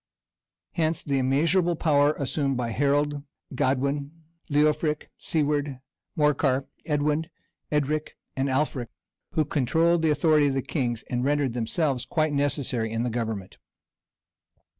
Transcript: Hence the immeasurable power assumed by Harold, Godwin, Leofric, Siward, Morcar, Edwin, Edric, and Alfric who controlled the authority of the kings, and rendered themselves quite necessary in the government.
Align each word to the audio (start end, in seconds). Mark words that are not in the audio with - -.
Hence 0.71 1.03
the 1.03 1.19
immeasurable 1.19 1.75
power 1.75 2.13
assumed 2.13 2.57
by 2.57 2.71
Harold, 2.71 3.21
Godwin, 3.53 4.23
Leofric, 4.49 5.11
Siward, 5.19 5.79
Morcar, 6.17 6.65
Edwin, 6.87 7.27
Edric, 7.71 8.17
and 8.35 8.49
Alfric 8.49 8.87
who 9.33 9.45
controlled 9.45 10.01
the 10.01 10.09
authority 10.09 10.47
of 10.47 10.55
the 10.55 10.63
kings, 10.63 11.03
and 11.07 11.23
rendered 11.23 11.53
themselves 11.53 12.05
quite 12.07 12.33
necessary 12.33 12.91
in 12.91 13.03
the 13.03 13.11
government. 13.11 13.59